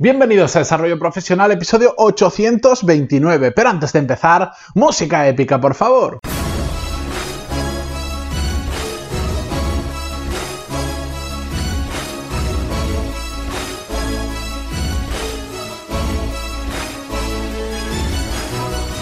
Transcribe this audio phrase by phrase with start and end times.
[0.00, 3.50] Bienvenidos a Desarrollo Profesional, episodio 829.
[3.50, 6.20] Pero antes de empezar, música épica, por favor.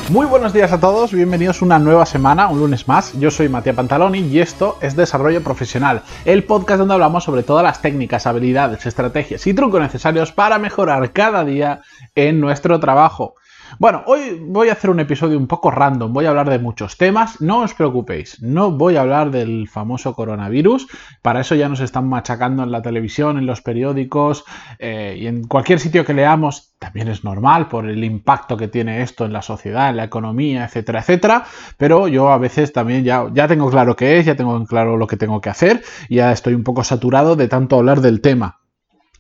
[0.09, 3.13] Muy buenos días a todos, bienvenidos a una nueva semana, un lunes más.
[3.19, 7.65] Yo soy Matías Pantaloni y esto es Desarrollo Profesional, el podcast donde hablamos sobre todas
[7.65, 11.81] las técnicas, habilidades, estrategias y trucos necesarios para mejorar cada día
[12.15, 13.35] en nuestro trabajo.
[13.79, 16.97] Bueno, hoy voy a hacer un episodio un poco random, voy a hablar de muchos
[16.97, 20.87] temas, no os preocupéis, no voy a hablar del famoso coronavirus,
[21.21, 24.45] para eso ya nos están machacando en la televisión, en los periódicos
[24.79, 29.03] eh, y en cualquier sitio que leamos, también es normal por el impacto que tiene
[29.03, 31.45] esto en la sociedad, en la economía, etcétera, etcétera,
[31.77, 35.07] pero yo a veces también ya, ya tengo claro qué es, ya tengo claro lo
[35.07, 38.61] que tengo que hacer, ya estoy un poco saturado de tanto hablar del tema.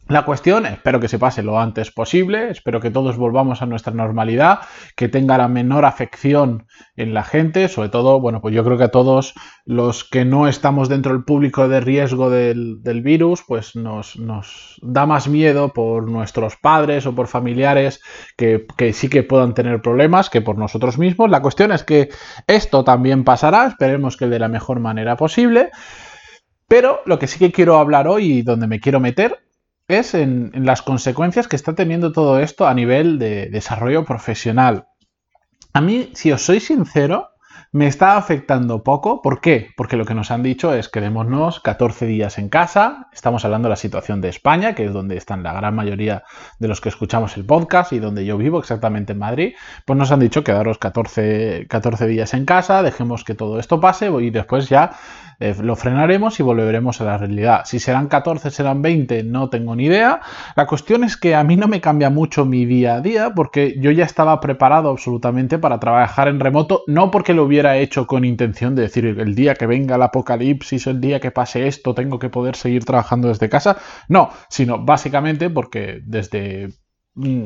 [0.09, 3.93] La cuestión, espero que se pase lo antes posible, espero que todos volvamos a nuestra
[3.93, 4.61] normalidad,
[4.95, 8.85] que tenga la menor afección en la gente, sobre todo, bueno, pues yo creo que
[8.85, 14.15] a todos los que no estamos dentro del público de riesgo del, virus, pues nos,
[14.81, 18.01] da más miedo por nuestros padres o por familiares
[18.37, 21.31] que, que sí que puedan tener problemas que por nosotros mismos.
[21.31, 22.11] La cuestión es que
[22.47, 25.71] esto también pasará, esperemos que de la mejor manera posible.
[26.69, 29.46] Pero lo que sí que quiero hablar hoy y donde me quiero meter
[29.89, 34.89] es en, las consecuencias que está teniendo todo esto a nivel de desarrollo profesional.
[35.73, 37.31] A mí, si os soy sincero,
[37.73, 39.23] me está afectando poco.
[39.23, 39.69] ¿Por qué?
[39.77, 43.09] Porque lo que nos han dicho es quedémonos 14 días en casa.
[43.13, 46.25] Estamos hablando de la situación de España, que es donde están la gran mayoría
[46.59, 49.55] de los que escuchamos el podcast y donde yo vivo, exactamente en Madrid.
[49.85, 54.11] Pues nos han dicho quedaros 14, 14 días en casa, dejemos que todo esto pase
[54.21, 54.93] y después ya
[55.39, 57.63] eh, lo frenaremos y volveremos a la realidad.
[57.67, 60.21] Si serán 14, serán 20, no tengo ni idea.
[60.55, 63.77] La cuestión es que a mí no me cambia mucho mi día a día porque
[63.79, 68.25] yo ya estaba preparado absolutamente para trabajar en remoto, no porque lo hubiera hecho con
[68.25, 72.19] intención de decir el día que venga el apocalipsis, el día que pase esto, tengo
[72.19, 73.79] que poder seguir trabajando desde casa.
[74.09, 76.69] No, sino básicamente porque desde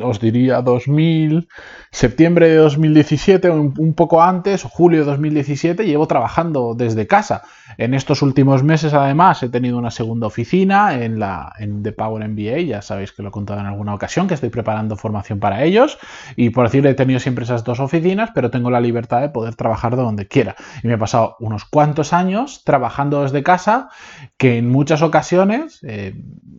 [0.03, 1.49] os diría 2000,
[1.93, 7.43] septiembre de 2017 o un poco antes, julio de 2017, llevo trabajando desde casa.
[7.79, 12.29] En estos últimos meses, además, he tenido una segunda oficina en la en The Power
[12.29, 15.63] MBA, ya sabéis que lo he contado en alguna ocasión, que estoy preparando formación para
[15.63, 15.99] ellos.
[16.35, 19.55] Y por decirlo, he tenido siempre esas dos oficinas, pero tengo la libertad de poder
[19.55, 20.57] trabajar de donde quiera.
[20.83, 23.89] Y me he pasado unos cuantos años trabajando desde casa,
[24.37, 26.15] que en muchas ocasiones eh,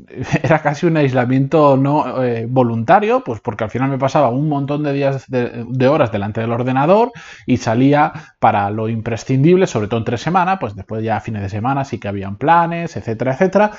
[0.43, 4.83] era casi un aislamiento no eh, voluntario pues porque al final me pasaba un montón
[4.83, 7.11] de días de, horas delante del ordenador
[7.45, 11.41] y salía para lo imprescindible, sobre todo en tres semanas, pues después ya a fines
[11.41, 13.71] de semana sí que habían planes, etcétera, etcétera.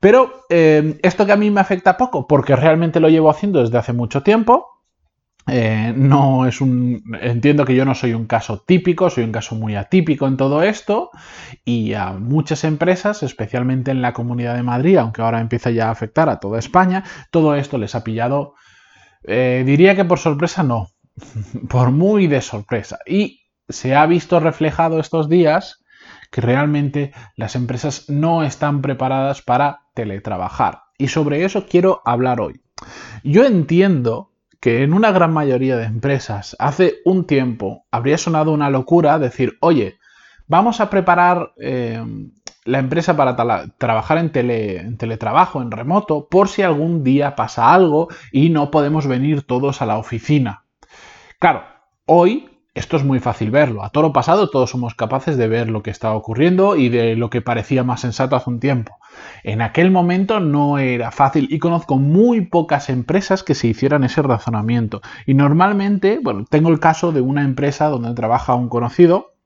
[0.00, 3.78] Pero eh, esto que a mí me afecta poco, porque realmente lo llevo haciendo desde
[3.78, 4.77] hace mucho tiempo,
[5.48, 7.02] eh, no es un.
[7.20, 10.62] Entiendo que yo no soy un caso típico, soy un caso muy atípico en todo
[10.62, 11.10] esto.
[11.64, 15.92] Y a muchas empresas, especialmente en la Comunidad de Madrid, aunque ahora empieza ya a
[15.92, 18.54] afectar a toda España, todo esto les ha pillado.
[19.24, 20.88] Eh, diría que por sorpresa no.
[21.68, 22.98] por muy de sorpresa.
[23.06, 25.84] Y se ha visto reflejado estos días
[26.30, 30.82] que realmente las empresas no están preparadas para teletrabajar.
[30.98, 32.60] Y sobre eso quiero hablar hoy.
[33.24, 34.27] Yo entiendo
[34.60, 39.56] que en una gran mayoría de empresas hace un tiempo habría sonado una locura decir,
[39.60, 39.98] oye,
[40.46, 42.02] vamos a preparar eh,
[42.64, 43.36] la empresa para
[43.78, 49.06] trabajar en, en teletrabajo, en remoto, por si algún día pasa algo y no podemos
[49.06, 50.64] venir todos a la oficina.
[51.38, 51.64] Claro,
[52.04, 52.47] hoy
[52.78, 53.82] esto es muy fácil verlo.
[53.82, 57.28] A toro pasado todos somos capaces de ver lo que estaba ocurriendo y de lo
[57.28, 58.96] que parecía más sensato hace un tiempo.
[59.42, 64.22] En aquel momento no era fácil y conozco muy pocas empresas que se hicieran ese
[64.22, 65.00] razonamiento.
[65.26, 69.37] Y normalmente, bueno, tengo el caso de una empresa donde trabaja un conocido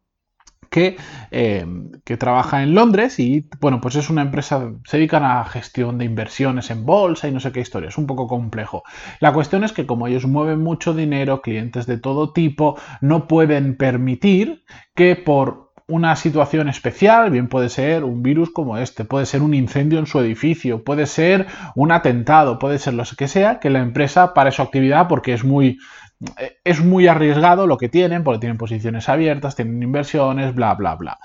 [0.75, 1.67] eh,
[2.05, 6.05] que, trabaja en Londres y, bueno, pues es una empresa, se dedican a gestión de
[6.05, 8.83] inversiones en bolsa y no sé qué historia, es un poco complejo.
[9.21, 13.76] La cuestión es que como ellos mueven mucho dinero, clientes de todo tipo, no pueden
[13.76, 14.64] permitir
[14.94, 19.55] que por una situación especial, bien puede ser un virus como este, puede ser un
[19.55, 23.81] incendio en su edificio, puede ser un atentado, puede ser lo que sea, que la
[23.81, 25.79] empresa pare su actividad porque es muy
[26.39, 30.94] eh, es muy arriesgado lo que tienen, porque tienen posiciones abiertas, tienen inversiones, bla, bla,
[30.94, 31.19] bla.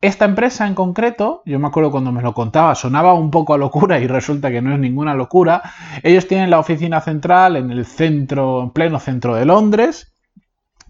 [0.00, 3.58] Esta empresa en concreto, yo me acuerdo cuando me lo contaba, sonaba un poco a
[3.58, 5.62] locura y resulta que no es ninguna locura.
[6.02, 10.12] Ellos tienen la oficina central en el centro, en pleno centro de Londres,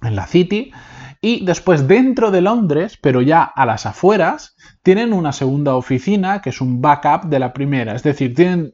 [0.03, 0.73] en la City,
[1.27, 6.51] y después dentro de Londres, pero ya a las afueras, tienen una segunda oficina que
[6.51, 7.97] es un backup de la primera.
[7.97, 8.73] Es decir, tienen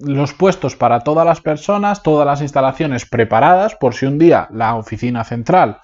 [0.00, 4.74] los puestos para todas las personas, todas las instalaciones preparadas por si un día la
[4.74, 5.78] oficina central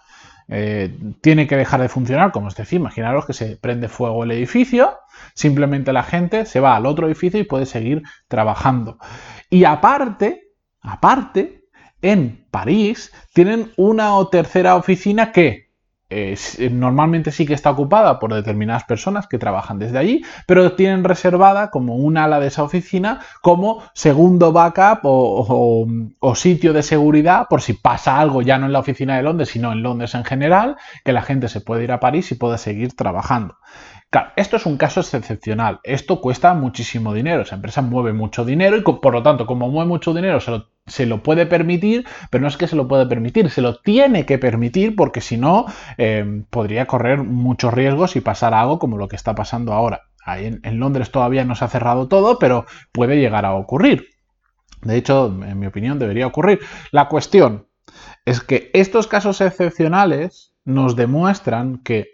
[0.49, 4.32] eh, tiene que dejar de funcionar, como os decía, imaginaros que se prende fuego el
[4.32, 4.99] edificio,
[5.35, 8.99] simplemente la gente se va al otro edificio y puede seguir trabajando.
[9.50, 10.50] Y aparte,
[10.81, 11.62] aparte,
[12.03, 15.68] en París tienen una o tercera oficina que
[16.70, 21.70] normalmente sí que está ocupada por determinadas personas que trabajan desde allí, pero tienen reservada
[21.70, 25.87] como un ala de esa oficina como segundo backup o,
[26.20, 29.50] o, sitio de seguridad por si pasa algo ya no en la oficina de Londres,
[29.50, 32.56] sino en Londres en general, que la gente se puede ir a París y pueda
[32.56, 33.56] seguir trabajando.
[34.10, 35.81] Claro, esto es un caso excepcional.
[35.82, 37.43] Esto cuesta muchísimo dinero.
[37.43, 40.40] Esa empresa mueve mucho dinero y por lo tanto, como mueve mucho dinero,
[40.87, 44.25] se lo, puede permitir, pero no es que se lo puede permitir, se lo tiene
[44.25, 45.66] que permitir porque si no,
[45.99, 50.05] eh, podría correr muchos riesgos y pasar algo como lo que está pasando ahora.
[50.25, 54.06] Ahí en, en Londres todavía no se ha cerrado todo, pero puede llegar a ocurrir.
[54.81, 56.60] De hecho, en mi opinión, debería ocurrir.
[56.93, 57.66] La cuestión
[58.25, 62.12] es que estos casos excepcionales nos demuestran que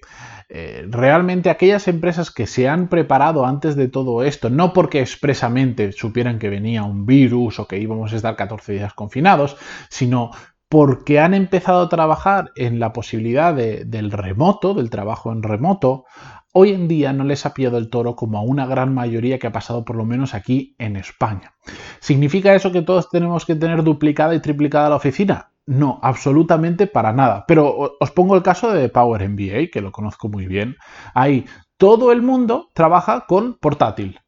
[0.49, 5.93] eh, realmente aquellas empresas que se han preparado antes de todo esto, no porque expresamente
[5.93, 9.57] supieran que venía un virus o que íbamos a estar 14 días confinados,
[9.89, 10.31] sino
[10.69, 16.05] porque han empezado a trabajar en la posibilidad del remoto, del trabajo en remoto,
[16.53, 19.47] hoy en día no les ha pillado el toro como a una gran mayoría que
[19.47, 21.55] ha pasado por lo menos aquí en España.
[22.01, 25.54] ¿Significa eso que todos tenemos que tener duplicada y triplicada la oficina?
[25.67, 27.45] No, absolutamente para nada.
[27.47, 30.77] Pero os pongo el caso de Power MBA, que lo conozco muy bien.
[31.15, 31.47] Ahí
[31.77, 34.21] todo el mundo trabaja con portátil.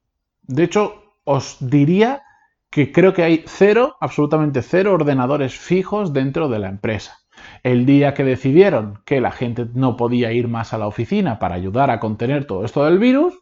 [0.43, 0.95] De hecho,
[1.25, 2.23] os diría
[2.71, 7.19] que creo que hay cero, absolutamente cero ordenadores fijos dentro de la empresa.
[7.63, 11.55] El día que decidieron que la gente no podía ir más a la oficina para
[11.55, 13.35] ayudar a contener todo esto del virus,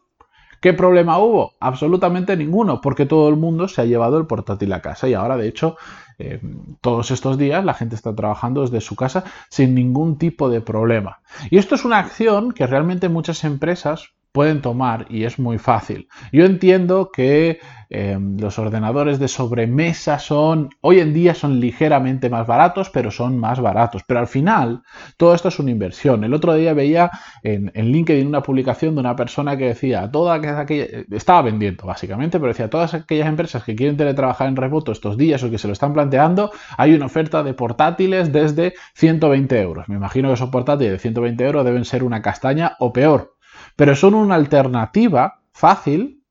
[0.65, 1.53] ¿Qué problema hubo?
[1.59, 5.37] Absolutamente ninguno, porque todo el mundo se ha llevado el portátil a casa y ahora,
[5.37, 5.77] de hecho,
[6.17, 6.41] eh,
[6.81, 11.19] todos estos días la gente está trabajando desde su casa sin ningún tipo de problema.
[11.51, 16.09] Y esto es una acción que realmente muchas empresas pueden tomar y es muy fácil.
[16.33, 17.59] Yo entiendo que
[17.89, 23.39] em, los ordenadores de sobremesa son, hoy en día son ligeramente más baratos, pero son
[23.39, 24.03] más baratos.
[24.05, 24.81] Pero al final,
[25.15, 26.25] todo esto es una inversión.
[26.25, 27.11] El otro día veía
[27.43, 30.65] en, LinkedIn una publicación de una persona que decía, toda aquella,
[31.11, 35.41] estaba vendiendo básicamente, pero decía, todas aquellas empresas que quieren teletrabajar en remoto estos días
[35.43, 39.87] o que se lo están planteando, hay una oferta de portátiles desde 120 euros.
[39.87, 43.34] Me imagino que esos portátiles de 120 euros deben ser una castaña o peor,
[43.75, 46.23] pero son una alternativa fácil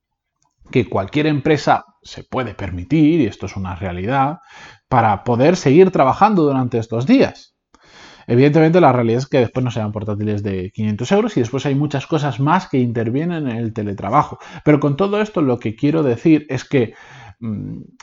[0.71, 4.39] que cualquier empresa se puede permitir, y esto es una realidad,
[4.89, 7.55] para poder seguir trabajando durante estos días.
[8.27, 11.75] Evidentemente la realidad es que después no sean portátiles de 500 euros y después hay
[11.75, 14.39] muchas cosas más que intervienen en el teletrabajo.
[14.65, 16.95] Pero con todo esto lo que quiero decir es que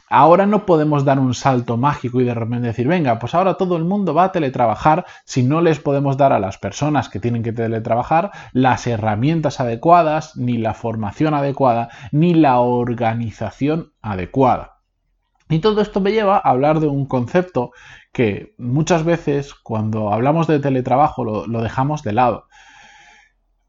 [0.09, 3.77] ahora no podemos dar un salto mágico y de repente decir, venga, pues ahora todo
[3.77, 7.43] el mundo va a teletrabajar si no les podemos dar a las personas que tienen
[7.43, 14.81] que teletrabajar las herramientas adecuadas, ni la formación adecuada, ni la organización adecuada.
[15.49, 17.71] Y todo esto me lleva a hablar de un concepto
[18.13, 22.47] que muchas veces cuando hablamos de teletrabajo lo, lo dejamos de lado.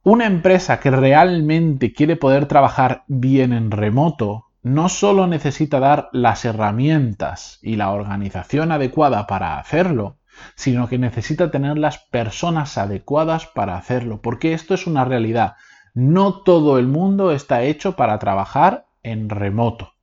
[0.05, 6.45] Una empresa que realmente quiere poder trabajar bien en remoto no solo necesita dar las
[6.45, 10.19] herramientas y la organización adecuada para hacerlo,
[10.55, 15.57] sino que necesita tener las personas adecuadas para hacerlo, porque esto es una realidad.
[15.95, 19.95] No todo el mundo está hecho para trabajar en remoto.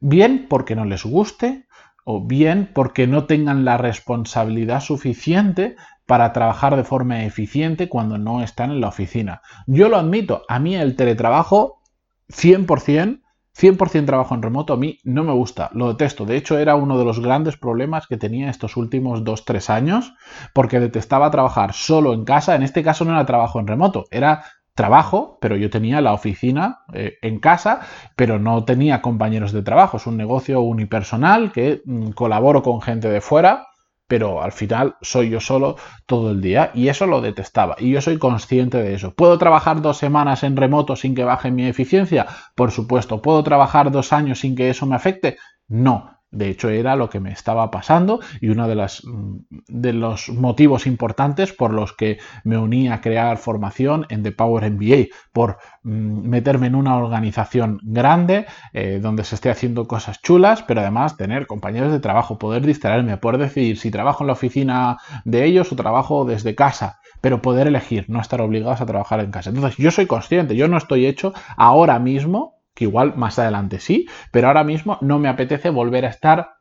[0.00, 1.66] Bien porque no les guste
[2.04, 8.42] o bien porque no tengan la responsabilidad suficiente para trabajar de forma eficiente cuando no
[8.42, 9.40] están en la oficina.
[9.66, 11.80] Yo lo admito, a mí el teletrabajo
[12.28, 13.23] 100%
[13.56, 16.24] 100% trabajo en remoto a mí no me gusta, lo detesto.
[16.26, 20.14] De hecho, era uno de los grandes problemas que tenía estos últimos 2-3 años,
[20.52, 22.54] porque detestaba trabajar solo en casa.
[22.54, 24.44] En este caso no era trabajo en remoto, era
[24.74, 27.80] trabajo, pero yo tenía la oficina eh, en casa,
[28.16, 29.98] pero no tenía compañeros de trabajo.
[29.98, 33.68] Es un negocio unipersonal que mm, colaboro con gente de fuera
[34.14, 35.74] pero al final soy yo solo
[36.06, 39.12] todo el día y eso lo detestaba y yo soy consciente de eso.
[39.12, 42.24] ¿Puedo trabajar dos semanas en remoto sin que baje mi eficiencia?
[42.54, 43.20] Por supuesto.
[43.20, 45.36] ¿Puedo trabajar dos años sin que eso me afecte?
[45.66, 46.13] No.
[46.34, 49.36] De hecho, era lo que me estaba pasando y uno de, las, mm,
[49.68, 54.70] de los motivos importantes por los que me uní a crear formación en The Power
[54.70, 60.62] MBA, por mm, meterme en una organización grande eh, donde se esté haciendo cosas chulas,
[60.62, 64.98] pero además tener compañeros de trabajo, poder distraerme, poder decidir si trabajo en la oficina
[65.24, 69.30] de ellos o trabajo desde casa, pero poder elegir, no estar obligados a trabajar en
[69.30, 69.50] casa.
[69.50, 74.08] Entonces, yo soy consciente, yo no estoy hecho ahora mismo que igual más adelante sí,
[74.30, 76.56] pero ahora mismo no me apetece volver a estar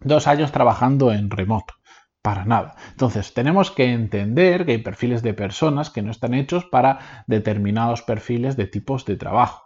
[0.00, 1.74] dos años trabajando en remoto.
[2.22, 2.74] Para nada.
[2.90, 8.02] Entonces, tenemos que entender que hay perfiles de personas que no están hechos para determinados
[8.02, 9.62] perfiles de tipos de trabajo.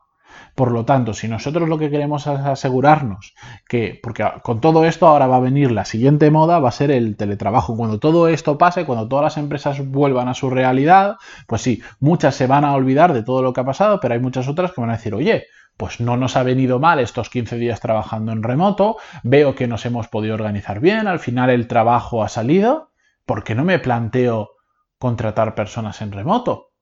[0.54, 3.34] Por lo tanto, si nosotros lo que queremos es asegurarnos
[3.68, 6.90] que, porque con todo esto ahora va a venir la siguiente moda, va a ser
[6.90, 7.76] el teletrabajo.
[7.76, 11.16] Cuando todo esto pase, cuando todas las empresas vuelvan a su realidad,
[11.46, 14.20] pues sí, muchas se van a olvidar de todo lo que ha pasado, pero hay
[14.20, 15.46] muchas otras que van a decir, oye,
[15.80, 19.86] pues no nos ha venido mal estos 15 días trabajando en remoto, veo que nos
[19.86, 22.90] hemos podido organizar bien, al final el trabajo ha salido,
[23.24, 24.50] ¿por qué no me planteo
[24.98, 26.72] contratar personas en remoto?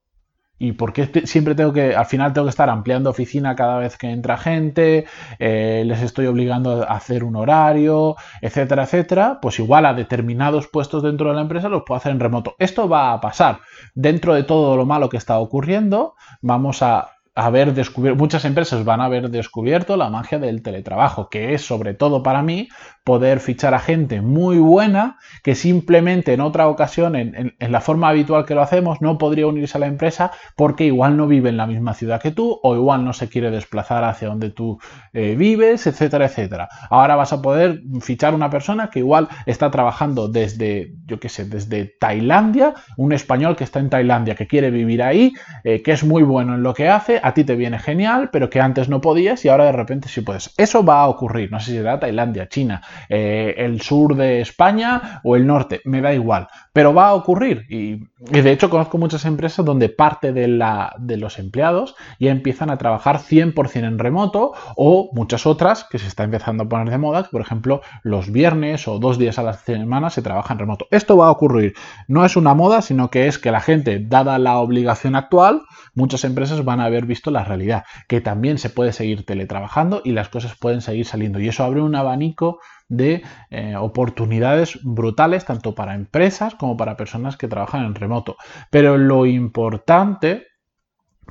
[0.58, 3.96] ¿Y por qué siempre tengo que, al final tengo que estar ampliando oficina cada vez
[3.96, 5.06] que entra gente,
[5.38, 9.38] eh, les estoy obligando a hacer un horario, etcétera, etcétera?
[9.40, 12.56] Pues igual a determinados puestos dentro de la empresa los puedo hacer en remoto.
[12.58, 13.60] Esto va a pasar.
[13.94, 19.00] Dentro de todo lo malo que está ocurriendo, vamos a haber descubierto, muchas empresas van
[19.00, 22.68] a haber descubierto la magia del teletrabajo, que es sobre todo para mí
[23.08, 28.44] poder fichar a gente muy buena que simplemente en otra ocasión, en, la forma habitual
[28.44, 31.66] que lo hacemos, no podría unirse a la empresa porque igual no vive en la
[31.66, 34.78] misma ciudad que tú o igual no se quiere desplazar hacia donde tú
[35.14, 36.68] eh, vives, etcétera, etcétera.
[36.90, 41.46] Ahora vas a poder fichar una persona que igual está trabajando desde, yo qué sé,
[41.46, 45.32] desde Tailandia, un español que está en Tailandia, que quiere vivir ahí,
[45.64, 48.50] eh, que es muy bueno en lo que hace, a ti te viene genial, pero
[48.50, 50.52] que antes no podías y ahora de repente sí puedes.
[50.58, 55.20] Eso va a ocurrir, no sé si será Tailandia, China, eh, el sur de España
[55.24, 57.66] o el norte, me da igual, pero va a ocurrir.
[57.68, 63.18] Y, de hecho conozco muchas empresas donde parte de, los empleados ya empiezan a trabajar
[63.18, 67.30] 100% en remoto o muchas otras que se está empezando a poner de moda, que
[67.30, 70.86] por ejemplo los viernes o dos días a la semana se trabaja en remoto.
[70.92, 71.74] Esto va a ocurrir.
[72.06, 75.62] No es una moda, sino que es que la gente, dada la obligación actual,
[75.96, 80.12] muchas empresas van a haber visto la realidad, que también se puede seguir teletrabajando y
[80.12, 81.40] las cosas pueden seguir saliendo.
[81.40, 87.36] Y eso abre un abanico de eh, oportunidades brutales tanto para empresas como para personas
[87.36, 88.36] que trabajan en remoto.
[88.70, 90.48] Pero lo importante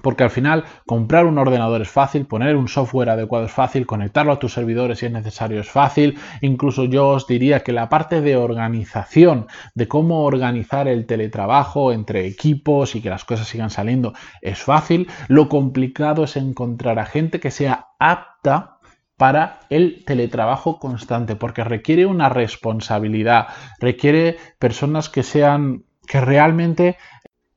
[0.01, 4.31] porque al final comprar un ordenador es fácil, poner un software adecuado es fácil, conectarlo
[4.31, 6.17] a tus servidores si es necesario es fácil.
[6.41, 12.25] Incluso yo os diría que la parte de organización, de cómo organizar el teletrabajo entre
[12.25, 15.09] equipos y que las cosas sigan saliendo es fácil.
[15.27, 18.76] Lo complicado es encontrar a gente que sea apta
[19.17, 23.47] para el teletrabajo constante, porque requiere una responsabilidad,
[23.79, 26.97] requiere personas que sean, que realmente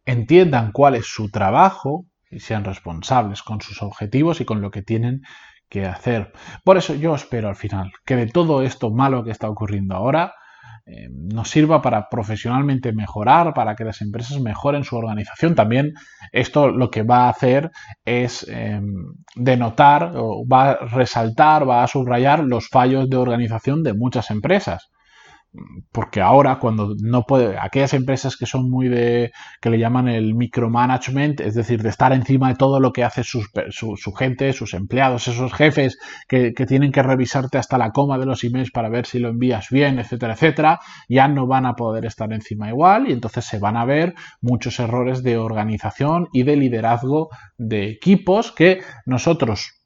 [0.07, 4.83] entiendan cuál es su trabajo y sean responsables con sus objetivos y con lo que
[4.83, 5.23] tienen
[5.69, 6.33] que hacer.
[6.65, 10.35] Por eso yo espero al final que de todo esto malo que está ocurriendo ahora,
[10.91, 15.55] eh, nos sirva para profesionalmente mejorar, para que las empresas mejoren su organización.
[15.55, 15.95] También
[16.33, 17.71] esto lo que va a hacer
[18.05, 23.95] es em, denotar, o va a resaltar, va a subrayar los fallos de organización de
[23.95, 24.91] muchas empresas
[25.91, 30.35] porque ahora cuando no puede, aquellas empresas que son muy de, que le llaman el
[30.35, 33.43] micromanagement, es decir, de estar encima de todo lo que hace su,
[34.17, 38.45] gente, sus empleados, esos jefes que, que, tienen que revisarte hasta la coma de los
[38.45, 42.33] emails para ver si lo envías bien, etcétera, etcétera, ya no van a poder estar
[42.33, 47.31] encima igual y entonces se van a ver muchos errores de organización y de liderazgo
[47.59, 49.80] de equipos que nosotros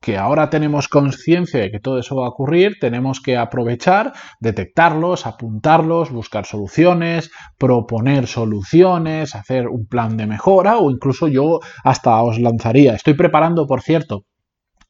[0.00, 5.26] que ahora tenemos conciencia de que todo eso va a ocurrir, tenemos que aprovechar, detectarlos,
[5.26, 12.38] apuntarlos, buscar soluciones, proponer soluciones, hacer un plan de mejora o incluso yo hasta os
[12.38, 12.94] lanzaría.
[12.94, 14.24] Estoy preparando, por cierto,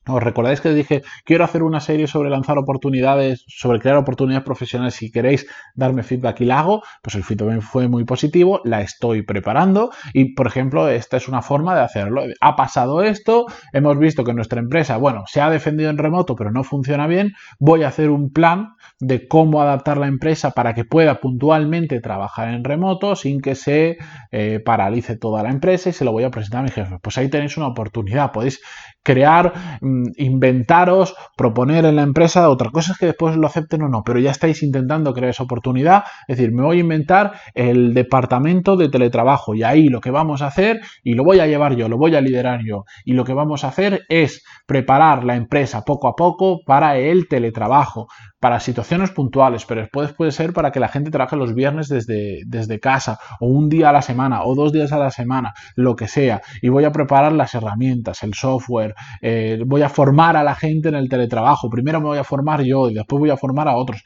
[0.08, 4.94] ¿Os recordáis que dije, quiero hacer una serie sobre lanzar oportunidades, sobre crear oportunidades profesionales?
[4.94, 9.22] Si queréis darme feedback y la hago, pues el feedback fue muy positivo, la estoy
[9.22, 12.22] preparando y, por ejemplo, esta es una forma de hacerlo.
[12.40, 16.52] Ha pasado esto, hemos visto que nuestra empresa, bueno, se ha defendido en remoto, pero
[16.52, 20.84] no funciona bien, voy a hacer un plan de cómo adaptar la empresa para que
[20.84, 23.98] pueda puntualmente trabajar en remoto sin que se
[24.30, 26.98] eh, paralice toda la empresa y se lo voy a presentar a mi jefe.
[27.02, 28.60] Pues ahí tenéis una oportunidad, podéis
[29.06, 33.88] crear, mm, inventaros, proponer en la empresa, otra cosa es que después lo acepten o
[33.88, 37.94] no, pero ya estáis intentando crear esa oportunidad, es decir, me voy a inventar el
[37.94, 41.76] departamento de teletrabajo y ahí lo que vamos a hacer, y lo voy a llevar
[41.76, 45.36] yo, lo voy a liderar yo, y lo que vamos a hacer es preparar la
[45.36, 48.08] empresa poco a poco para el teletrabajo,
[48.40, 52.40] para situaciones puntuales, pero después puede ser para que la gente trabaje los viernes desde,
[52.46, 55.94] desde casa, o un día a la semana, o dos días a la semana, lo
[55.94, 60.44] que sea, y voy a preparar las herramientas, el software, eh, voy a formar a
[60.44, 61.70] la gente en el teletrabajo.
[61.70, 64.02] Primero me voy a formar yo y después voy a formar a otros.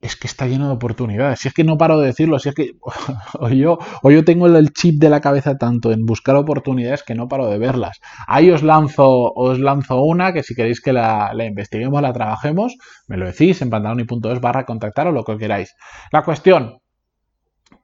[0.00, 1.40] es que está lleno de oportunidades.
[1.40, 2.72] Si es que no paro de decirlo, si es que
[3.38, 7.14] o yo, o yo tengo el chip de la cabeza tanto en buscar oportunidades que
[7.14, 8.00] no paro de verlas.
[8.26, 12.76] Ahí os lanzo, os lanzo una que si queréis que la, investiguemos, la trabajemos,
[13.06, 15.74] me lo decís en pantaloni.es barra contactar o lo que queráis.
[16.10, 16.82] La cuestión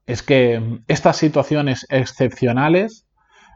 [0.08, 3.06] es que estas situaciones excepcionales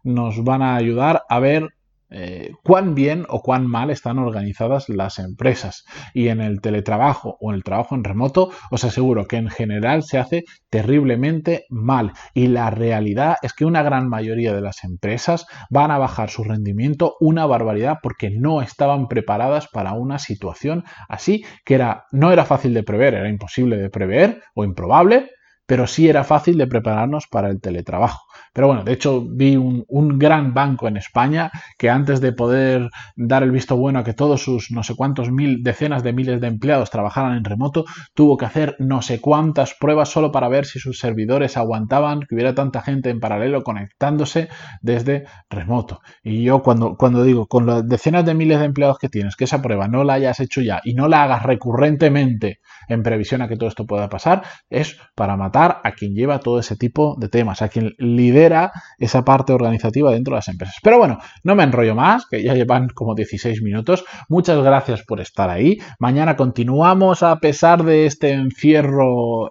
[0.05, 1.71] nos van a ayudar a ver
[2.12, 5.85] eh, cuán bien o cuán mal están organizadas las empresas.
[6.14, 10.02] Y en el teletrabajo o en el trabajo en remoto, os aseguro que en general
[10.02, 12.12] se hace terriblemente mal.
[12.35, 16.45] Y la realidad es que una gran mayoría de las empresas van a bajar su
[16.45, 22.45] rendimiento una barbaridad porque no estaban preparadas para una situación así que era, no era
[22.45, 25.31] fácil de prever, era imposible de prever o improbable,
[25.66, 28.21] pero sí era fácil de prepararnos para el teletrabajo.
[28.52, 29.83] Pero bueno, de hecho vi un,
[30.19, 34.42] gran banco en España que antes de poder dar el visto bueno a que todos
[34.42, 38.45] sus no sé cuántos mil, decenas de miles de empleados trabajaran en remoto, tuvo que
[38.45, 42.83] hacer no sé cuántas pruebas solo para ver si sus servidores aguantaban, que hubiera tanta
[42.83, 44.49] gente en paralelo conectándose
[44.83, 46.00] desde remoto.
[46.23, 49.45] Y yo cuando, cuando digo, con las decenas de miles de empleados que tienes, que
[49.45, 53.49] esa prueba no la hayas hecho ya y no la hagas recurrentemente en previsión a
[53.49, 57.28] que todo esto pueda pasar, es para matar a quien lleva todo ese tipo de
[57.28, 60.76] temas, a quien lidera esa parte organizativa dentro de las empresas.
[60.82, 64.04] Pero bueno, no me enrollo más, que ya llevan como 16 minutos.
[64.28, 65.78] Muchas gracias por estar ahí.
[65.99, 69.50] Mañana continuamos a pesar de este encierro,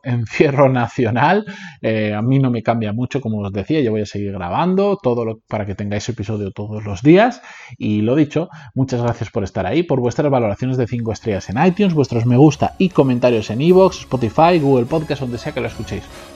[0.69, 1.45] nacional.
[1.81, 4.97] Eh, a mí no me cambia mucho, como os decía, yo voy a seguir grabando
[5.01, 7.41] todo lo, para que tengáis episodio todos los días.
[7.77, 11.63] Y lo dicho, muchas gracias por estar ahí, por vuestras valoraciones de 5 estrellas en
[11.63, 15.67] iTunes, vuestros me gusta y comentarios en iVoox, Spotify, Google Podcast, donde sea que lo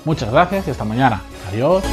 [0.04, 1.22] Muchas gracias y hasta mañana.
[1.50, 1.84] Adiós.